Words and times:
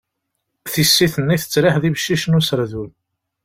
Tissit-nni 0.73 1.37
tettriḥ 1.41 1.75
d 1.81 1.83
ibeccicen 1.89 2.37
userdun. 2.39 2.91